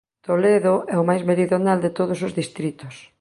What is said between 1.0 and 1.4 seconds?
o máis